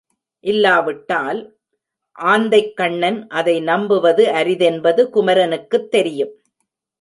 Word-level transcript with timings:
இல்லா 0.43 0.79
விட்டால் 0.79 1.41
ஆந்தைக்கண்ணன் 2.19 3.27
அதை 3.29 3.61
நம்புவது 3.61 4.25
அரிதென்பது 4.33 5.03
குமரனுக்குத் 5.09 5.87
தெரியும். 5.89 6.33